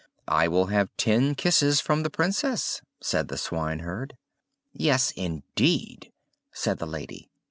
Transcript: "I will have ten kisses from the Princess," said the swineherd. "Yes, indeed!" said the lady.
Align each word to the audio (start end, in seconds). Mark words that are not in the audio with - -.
"I 0.27 0.47
will 0.47 0.65
have 0.65 0.89
ten 0.97 1.35
kisses 1.35 1.79
from 1.79 2.01
the 2.01 2.09
Princess," 2.09 2.81
said 3.03 3.27
the 3.27 3.37
swineherd. 3.37 4.17
"Yes, 4.73 5.11
indeed!" 5.11 6.11
said 6.51 6.79
the 6.79 6.87
lady. 6.87 7.29